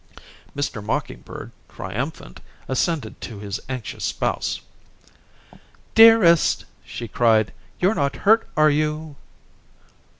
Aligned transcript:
Mr. 0.57 0.83
Mocking 0.83 1.19
Bird, 1.21 1.51
triumphant, 1.69 2.39
ascended 2.67 3.21
to 3.21 3.37
his 3.37 3.59
anxious 3.69 4.03
spouse. 4.03 4.61
"Dearest," 5.93 6.65
she 6.83 7.07
cried, 7.07 7.53
"you're 7.79 7.93
not 7.93 8.15
hurt, 8.15 8.49
are 8.57 8.71
you?" 8.71 9.15